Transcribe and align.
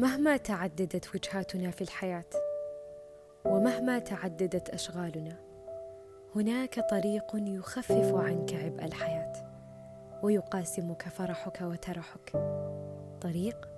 مهما 0.00 0.36
تعددت 0.36 1.14
وجهاتنا 1.14 1.70
في 1.70 1.82
الحياة 1.82 2.30
ومهما 3.44 3.98
تعددت 3.98 4.70
أشغالنا 4.70 5.36
هناك 6.34 6.90
طريق 6.90 7.24
يخفف 7.34 8.14
عنك 8.14 8.54
عبء 8.54 8.84
الحياة 8.84 9.32
ويقاسمك 10.22 11.02
فرحك 11.02 11.60
وترحك. 11.62 12.30
طريق 13.20 13.68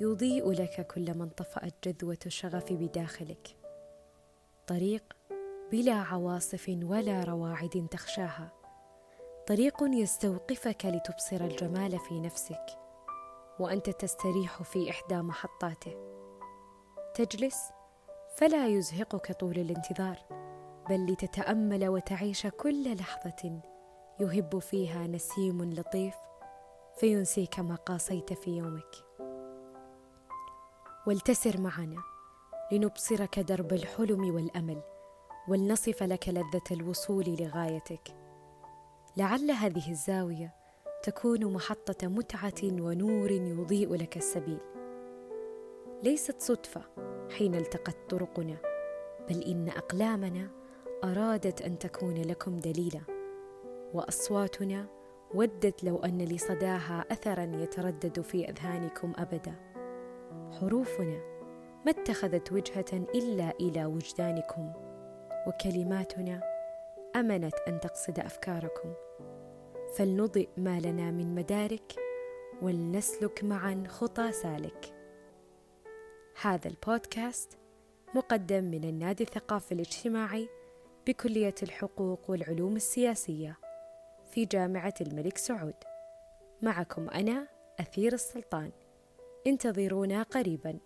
يضيء 0.00 0.52
لك 0.52 0.86
كلما 0.86 1.24
انطفأت 1.24 1.74
جذوة 1.88 2.18
الشغف 2.26 2.72
بداخلك. 2.72 3.56
طريق 4.66 5.16
بلا 5.72 5.94
عواصف 5.94 6.76
ولا 6.82 7.24
رواعد 7.24 7.86
تخشاها. 7.90 8.52
طريق 9.46 9.82
يستوقفك 9.82 10.86
لتبصر 10.86 11.44
الجمال 11.44 11.98
في 11.98 12.20
نفسك. 12.20 12.83
وأنت 13.60 13.90
تستريح 13.90 14.62
في 14.62 14.90
إحدى 14.90 15.16
محطاته. 15.16 15.94
تجلس 17.14 17.70
فلا 18.36 18.66
يزهقك 18.66 19.32
طول 19.32 19.58
الانتظار 19.58 20.18
بل 20.90 21.12
لتتأمل 21.12 21.88
وتعيش 21.88 22.46
كل 22.46 22.96
لحظة 22.96 23.60
يهب 24.20 24.58
فيها 24.58 25.06
نسيم 25.06 25.72
لطيف 25.72 26.14
فينسيك 26.96 27.58
ما 27.60 27.74
قاصيت 27.74 28.32
في 28.32 28.56
يومك. 28.56 28.94
ولتسر 31.06 31.60
معنا 31.60 32.02
لنبصرك 32.72 33.40
درب 33.40 33.72
الحلم 33.72 34.34
والأمل 34.34 34.82
ولنصف 35.48 36.02
لك 36.02 36.28
لذة 36.28 36.62
الوصول 36.70 37.24
لغايتك. 37.40 38.16
لعل 39.16 39.50
هذه 39.50 39.90
الزاوية 39.90 40.63
تكون 41.04 41.52
محطة 41.52 42.08
متعة 42.08 42.62
ونور 42.62 43.30
يضيء 43.30 43.94
لك 43.94 44.16
السبيل. 44.16 44.58
ليست 46.02 46.40
صدفة 46.40 46.82
حين 47.30 47.54
التقت 47.54 47.96
طرقنا 48.08 48.56
بل 49.28 49.42
إن 49.42 49.68
أقلامنا 49.68 50.50
أرادت 51.04 51.62
أن 51.62 51.78
تكون 51.78 52.22
لكم 52.22 52.56
دليلا 52.56 53.00
وأصواتنا 53.94 54.86
ودت 55.34 55.84
لو 55.84 55.96
أن 55.96 56.18
لصداها 56.18 57.04
أثرا 57.10 57.52
يتردد 57.62 58.20
في 58.20 58.48
أذهانكم 58.48 59.12
أبدا. 59.18 59.54
حروفنا 60.60 61.20
ما 61.86 61.90
اتخذت 61.90 62.52
وجهة 62.52 63.06
إلا 63.14 63.50
إلى 63.60 63.84
وجدانكم 63.84 64.72
وكلماتنا 65.46 66.40
أمنت 67.16 67.54
أن 67.68 67.80
تقصد 67.80 68.18
أفكاركم. 68.18 68.92
فلنضئ 69.96 70.48
ما 70.56 70.80
لنا 70.80 71.10
من 71.10 71.34
مدارك 71.34 71.92
ولنسلك 72.62 73.44
معا 73.44 73.84
خطى 73.88 74.32
سالك. 74.32 74.94
هذا 76.42 76.68
البودكاست 76.68 77.58
مقدم 78.14 78.64
من 78.64 78.84
النادي 78.84 79.24
الثقافي 79.24 79.72
الاجتماعي 79.72 80.48
بكلية 81.06 81.54
الحقوق 81.62 82.30
والعلوم 82.30 82.76
السياسية 82.76 83.58
في 84.30 84.44
جامعة 84.44 84.94
الملك 85.00 85.38
سعود. 85.38 85.74
معكم 86.62 87.08
أنا 87.08 87.48
أثير 87.80 88.12
السلطان. 88.12 88.70
انتظرونا 89.46 90.22
قريباً. 90.22 90.78